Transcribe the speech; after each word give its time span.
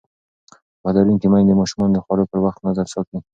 پوهه 0.79 0.93
لرونکې 0.95 1.27
میندې 1.31 1.53
د 1.57 1.59
ماشومانو 1.61 1.93
د 1.95 1.99
خوړو 2.05 2.29
پر 2.31 2.39
وخت 2.45 2.59
نظم 2.67 2.87
ساتي. 2.93 3.17